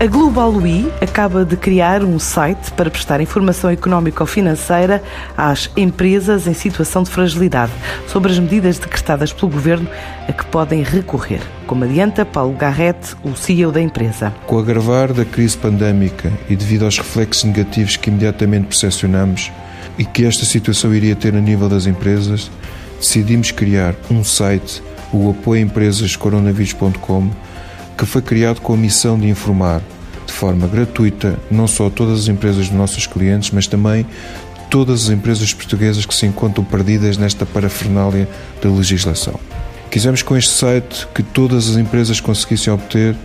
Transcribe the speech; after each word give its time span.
A 0.00 0.06
Global 0.06 0.52
We 0.52 0.92
acaba 1.00 1.44
de 1.44 1.56
criar 1.56 2.04
um 2.04 2.20
site 2.20 2.70
para 2.74 2.88
prestar 2.88 3.20
informação 3.20 3.68
económico-financeira 3.68 5.02
às 5.36 5.68
empresas 5.76 6.46
em 6.46 6.54
situação 6.54 7.02
de 7.02 7.10
fragilidade 7.10 7.72
sobre 8.06 8.30
as 8.30 8.38
medidas 8.38 8.78
decretadas 8.78 9.32
pelo 9.32 9.50
Governo 9.50 9.88
a 10.28 10.32
que 10.32 10.46
podem 10.46 10.84
recorrer. 10.84 11.40
Como 11.66 11.82
adianta 11.82 12.24
Paulo 12.24 12.54
Garrett, 12.54 13.16
o 13.24 13.34
CEO 13.34 13.72
da 13.72 13.80
empresa. 13.80 14.32
Com 14.46 14.54
o 14.54 14.60
agravar 14.60 15.12
da 15.12 15.24
crise 15.24 15.58
pandémica 15.58 16.32
e 16.48 16.54
devido 16.54 16.84
aos 16.84 16.96
reflexos 16.96 17.42
negativos 17.42 17.96
que 17.96 18.08
imediatamente 18.08 18.68
percepcionamos 18.68 19.50
e 19.98 20.04
que 20.04 20.24
esta 20.24 20.44
situação 20.44 20.94
iria 20.94 21.16
ter 21.16 21.34
a 21.34 21.40
nível 21.40 21.68
das 21.68 21.86
empresas, 21.86 22.52
decidimos 23.00 23.50
criar 23.50 23.96
um 24.08 24.22
site, 24.22 24.80
o 25.12 25.30
apoioempresascoronavírus.com, 25.30 27.30
que 27.98 28.06
foi 28.06 28.22
criado 28.22 28.60
com 28.60 28.72
a 28.72 28.76
missão 28.76 29.18
de 29.18 29.28
informar 29.28 29.82
de 30.24 30.32
forma 30.32 30.68
gratuita 30.68 31.36
não 31.50 31.66
só 31.66 31.90
todas 31.90 32.20
as 32.20 32.28
empresas 32.28 32.68
dos 32.68 32.76
nossos 32.76 33.08
clientes, 33.08 33.50
mas 33.50 33.66
também 33.66 34.06
todas 34.70 35.04
as 35.04 35.10
empresas 35.10 35.52
portuguesas 35.52 36.06
que 36.06 36.14
se 36.14 36.24
encontram 36.24 36.64
perdidas 36.64 37.18
nesta 37.18 37.44
parafernália 37.44 38.28
da 38.62 38.70
legislação. 38.70 39.40
Quisemos 39.90 40.22
com 40.22 40.36
este 40.36 40.52
site 40.52 41.08
que 41.12 41.24
todas 41.24 41.68
as 41.68 41.76
empresas 41.76 42.20
conseguissem 42.20 42.72
obter 42.72 43.16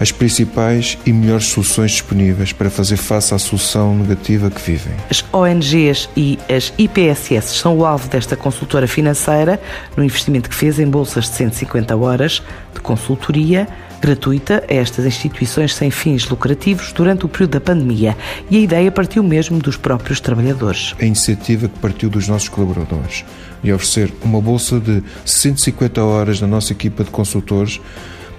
as 0.00 0.12
principais 0.12 0.96
e 1.04 1.12
melhores 1.12 1.46
soluções 1.46 1.90
disponíveis 1.90 2.52
para 2.52 2.70
fazer 2.70 2.96
face 2.96 3.34
à 3.34 3.38
solução 3.38 3.94
negativa 3.94 4.48
que 4.48 4.60
vivem. 4.62 4.94
As 5.10 5.24
ONGs 5.32 6.08
e 6.16 6.38
as 6.48 6.72
IPSS 6.78 7.56
são 7.56 7.76
o 7.76 7.84
alvo 7.84 8.08
desta 8.08 8.36
consultora 8.36 8.86
financeira 8.86 9.60
no 9.96 10.04
investimento 10.04 10.48
que 10.48 10.54
fez 10.54 10.78
em 10.78 10.88
bolsas 10.88 11.24
de 11.24 11.34
150 11.34 11.96
horas 11.96 12.40
de 12.72 12.80
consultoria 12.80 13.66
gratuita 14.00 14.64
a 14.68 14.74
estas 14.74 15.04
instituições 15.04 15.74
sem 15.74 15.90
fins 15.90 16.28
lucrativos 16.28 16.92
durante 16.92 17.24
o 17.26 17.28
período 17.28 17.52
da 17.52 17.60
pandemia 17.60 18.16
e 18.50 18.56
a 18.56 18.60
ideia 18.60 18.90
partiu 18.90 19.22
mesmo 19.22 19.58
dos 19.58 19.76
próprios 19.76 20.20
trabalhadores. 20.20 20.94
A 21.00 21.04
iniciativa 21.04 21.68
que 21.68 21.78
partiu 21.78 22.08
dos 22.08 22.28
nossos 22.28 22.48
colaboradores 22.48 23.24
e 23.62 23.72
oferecer 23.72 24.12
uma 24.22 24.40
bolsa 24.40 24.78
de 24.78 25.02
150 25.24 26.02
horas 26.02 26.40
da 26.40 26.46
nossa 26.46 26.72
equipa 26.72 27.04
de 27.04 27.10
consultores 27.10 27.80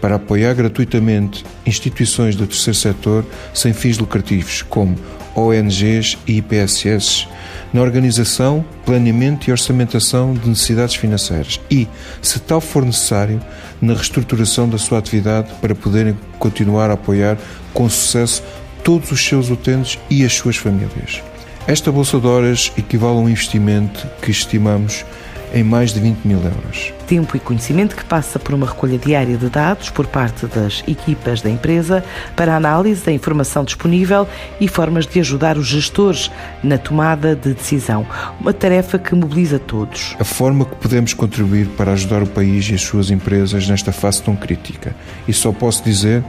para 0.02 0.16
apoiar 0.16 0.54
gratuitamente 0.54 1.46
instituições 1.66 2.36
do 2.36 2.48
terceiro 2.48 2.78
setor 2.78 3.26
sem 3.54 3.74
fins 3.74 3.98
lucrativos, 3.98 4.62
como 4.62 4.98
ONGs 5.36 6.18
e 6.26 6.38
IPSS, 6.38 7.28
na 7.74 7.82
organização, 7.82 8.66
planeamento 8.86 9.50
e 9.50 9.52
orçamentação 9.52 10.34
de 10.34 10.50
necessidades 10.50 10.96
financeiras 10.96 11.60
e, 11.70 11.88
se 12.22 12.40
tal 12.40 12.62
for 12.62 12.86
necessário, 12.86 13.40
na 13.82 13.94
reestruturação 13.94 14.68
da 14.68 14.78
sua 14.78 15.00
atividade 15.00 15.50
para 15.62 15.76
poderem 15.76 16.18
continuar 16.38 16.90
a 16.90 16.94
apoiar 16.94 17.38
com 17.74 17.90
sucesso 17.90 18.44
todos 18.84 19.12
os 19.12 19.24
seus 19.24 19.50
utentes 19.50 20.00
e 20.10 20.26
as 20.26 20.34
suas 20.34 20.58
famílias. 20.58 21.22
Esta 21.68 21.92
Bolsa 21.92 22.20
de 22.20 22.26
Horas 22.26 22.72
equivale 22.78 23.18
a 23.18 23.22
um 23.22 23.30
investimento 23.30 24.08
que 24.22 24.32
estimamos 24.32 25.06
em 25.54 25.64
mais 25.64 25.94
de 25.94 26.00
20 26.00 26.26
mil 26.26 26.40
euros. 26.44 26.94
Tempo 27.08 27.36
e 27.36 27.40
conhecimento 27.40 27.96
que 27.96 28.04
passa 28.04 28.38
por 28.40 28.54
uma 28.54 28.68
recolha 28.68 28.98
diária 28.98 29.38
de 29.38 29.50
dados 29.50 29.90
por 29.90 30.08
parte 30.08 30.46
das 30.46 30.84
equipas 30.88 31.42
da 31.42 31.50
empresa 31.50 32.04
para 32.36 32.56
análise 32.56 33.04
da 33.04 33.12
informação 33.12 33.64
disponível 33.64 34.28
e 34.60 34.68
formas 34.68 35.08
de 35.08 35.20
ajudar 35.20 35.58
os 35.58 35.68
gestores 35.68 36.32
na 36.64 36.78
tomada 36.78 37.36
de 37.36 37.54
decisão. 37.54 38.06
Uma 38.40 38.54
tarefa 38.54 39.00
que 39.00 39.16
mobiliza 39.16 39.60
todos. 39.60 40.16
A 40.20 40.24
forma 40.24 40.66
que 40.66 40.76
podemos 40.76 41.14
contribuir 41.14 41.68
para 41.70 41.94
ajudar 41.94 42.24
o 42.24 42.28
país 42.28 42.70
e 42.70 42.76
as 42.76 42.82
suas 42.82 43.10
empresas 43.10 43.68
nesta 43.68 43.92
fase 43.92 44.22
tão 44.22 44.36
crítica. 44.36 44.96
E 45.28 45.34
só 45.34 45.52
posso 45.52 45.84
dizer 45.84 46.24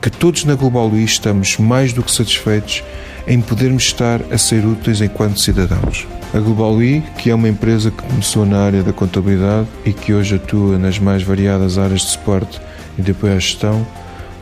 que 0.00 0.10
todos 0.10 0.44
na 0.44 0.54
Global 0.54 0.86
Luís 0.86 1.12
estamos 1.12 1.56
mais 1.58 1.92
do 1.92 2.02
que 2.02 2.12
satisfeitos 2.12 2.84
em 3.28 3.42
podermos 3.42 3.84
estar 3.84 4.22
a 4.32 4.38
ser 4.38 4.64
úteis 4.64 5.02
enquanto 5.02 5.38
cidadãos. 5.38 6.06
A 6.32 6.38
Global 6.38 6.82
I, 6.82 7.02
que 7.18 7.30
é 7.30 7.34
uma 7.34 7.48
empresa 7.48 7.90
que 7.90 8.02
começou 8.02 8.46
na 8.46 8.58
área 8.58 8.82
da 8.82 8.92
contabilidade 8.92 9.68
e 9.84 9.92
que 9.92 10.14
hoje 10.14 10.36
atua 10.36 10.78
nas 10.78 10.98
mais 10.98 11.22
variadas 11.22 11.76
áreas 11.76 12.00
de 12.00 12.08
suporte 12.08 12.58
e 12.98 13.02
de 13.02 13.10
apoio 13.10 13.34
à 13.34 13.38
gestão, 13.38 13.86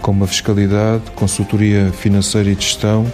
como 0.00 0.22
a 0.22 0.26
fiscalidade, 0.26 1.02
consultoria 1.16 1.90
financeira 1.92 2.48
e 2.48 2.54
de 2.54 2.64
gestão, 2.64 3.04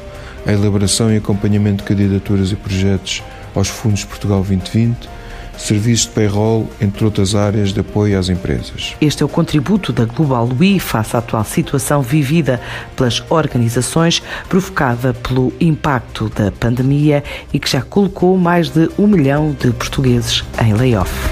a 0.47 0.53
elaboração 0.53 1.11
e 1.11 1.17
acompanhamento 1.17 1.79
de 1.79 1.85
candidaturas 1.85 2.53
e 2.53 2.57
projetos 2.57 3.23
aos 3.55 3.69
fundos 3.69 4.05
Portugal 4.05 4.43
2020, 4.43 5.09
serviços 5.57 6.07
de 6.07 6.13
payroll, 6.13 6.69
entre 6.81 7.05
outras 7.05 7.35
áreas 7.35 7.73
de 7.73 7.81
apoio 7.81 8.19
às 8.19 8.29
empresas. 8.29 8.95
Este 9.01 9.23
é 9.23 9.27
o 9.27 9.29
contributo 9.29 9.93
da 9.93 10.05
Global 10.05 10.49
We 10.59 10.79
face 10.79 11.17
à 11.17 11.19
atual 11.19 11.45
situação 11.45 12.03
vivida 12.03 12.61
pelas 12.97 13.23
organizações 13.31 14.23
provocada 14.49 15.15
pelo 15.15 15.53
impacto 15.61 16.29
da 16.31 16.51
pandemia 16.51 17.23
e 17.53 17.59
que 17.59 17.71
já 17.71 17.83
colocou 17.83 18.37
mais 18.37 18.69
de 18.71 18.89
um 18.99 19.07
milhão 19.07 19.57
de 19.59 19.71
portugueses 19.73 20.45
em 20.63 20.75
layoff. 20.75 21.32